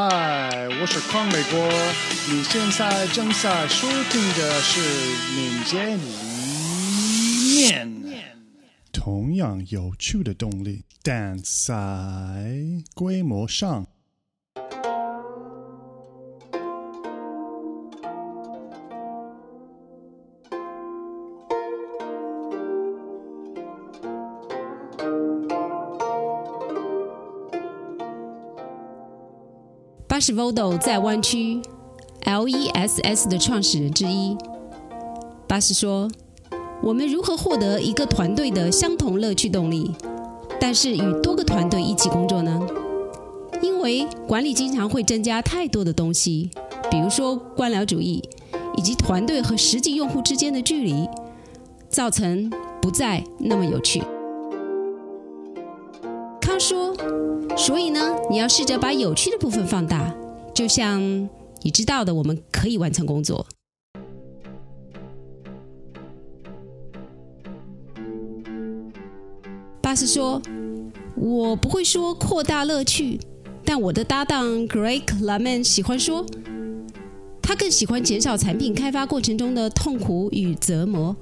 [0.00, 1.58] 嗨，我是康美国，
[2.30, 4.80] 你现在正在收听的是
[5.34, 7.90] 民间一面。
[8.92, 12.62] 同样有趣的动力，但在
[12.94, 13.88] 规模上。
[30.18, 31.62] 他是 Vodo 在湾区
[32.24, 34.36] LESS 的创始人之一。
[35.46, 36.10] 巴士说
[36.82, 39.94] ：“我们如何获得一个团队的相同乐趣动力，
[40.60, 42.66] 但是与多个团队一起工作呢？
[43.62, 46.50] 因为管理经常会增加太多的东西，
[46.90, 48.20] 比如说官僚主义，
[48.76, 51.08] 以及团队和实际用户之间的距离，
[51.88, 52.50] 造成
[52.82, 54.02] 不再那么有趣。”
[57.56, 60.14] 所以呢，你要试着把有趣的部分放大，
[60.54, 61.00] 就像
[61.62, 63.44] 你知道的，我们可以完成工作。
[69.80, 70.40] 巴斯说
[71.16, 73.18] ：“我不会说扩大乐趣，
[73.64, 76.24] 但我的搭档 Greg Lemon 喜欢说，
[77.42, 81.16] 他更喜欢减少产品开发过程中的痛苦与折磨。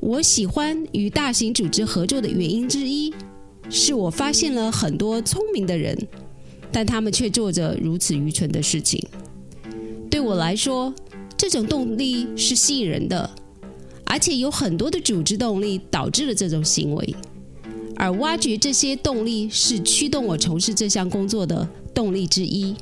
[0.00, 3.12] 我喜欢与大型组织合作的原因之一。”
[3.68, 5.96] 是我发现了很多聪明的人，
[6.70, 9.04] 但他们却做着如此愚蠢的事情。
[10.10, 10.92] 对我来说，
[11.36, 13.28] 这种动力是吸引人的，
[14.04, 17.14] 而且有很多的组织动力导致了这种行为，
[17.96, 22.74] 而挖掘这些动力是驱动我从事这项工作的动力之一。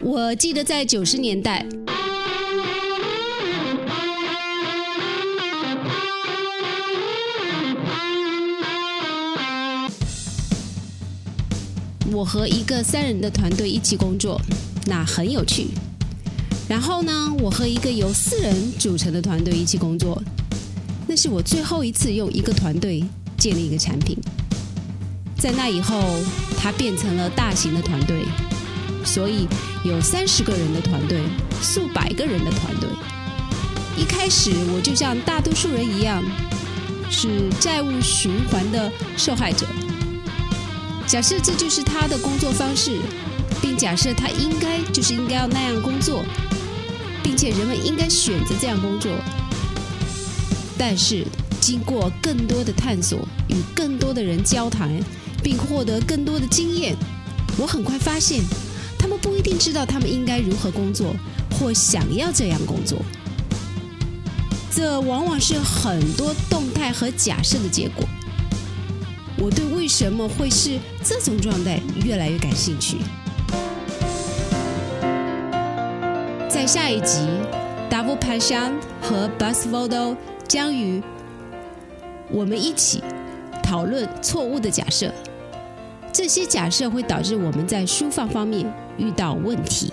[0.00, 1.66] 我记得在九十年代。
[12.12, 14.40] 我和一个三人的团队一起工作，
[14.86, 15.68] 那很有趣。
[16.68, 20.22] 然后呢，我和一个由四人组成的团队一起工作，
[21.06, 23.02] 那是我最后一次用一个团队
[23.36, 24.16] 建立一个产品。
[25.38, 26.02] 在那以后，
[26.56, 28.24] 它变成了大型的团队，
[29.04, 29.46] 所以
[29.84, 31.20] 有三十个人的团队，
[31.60, 32.88] 数百个人的团队。
[33.96, 36.22] 一开始，我就像大多数人一样，
[37.10, 39.66] 是债务循环的受害者。
[41.14, 42.98] 假设这就是他的工作方式，
[43.62, 46.24] 并假设他应该就是应该要那样工作，
[47.22, 49.12] 并且人们应该选择这样工作。
[50.76, 51.24] 但是
[51.60, 54.90] 经过更多的探索，与更多的人交谈，
[55.40, 56.96] 并获得更多的经验，
[57.58, 58.42] 我很快发现，
[58.98, 61.14] 他们不一定知道他们应该如何工作，
[61.52, 62.98] 或想要这样工作。
[64.68, 68.04] 这往往是很多动态和假设的结果。
[69.44, 72.96] 我对为什么会是这种状态越来越感兴趣。
[76.48, 77.28] 在下一集
[77.90, 78.72] ，Double Pashan
[79.02, 80.16] 和 Bas Vodo
[80.48, 81.02] 将与
[82.30, 83.02] 我们一起
[83.62, 85.12] 讨论错误的假设。
[86.10, 88.64] 这些假设会导致我们在书放方面
[88.96, 89.92] 遇到问题。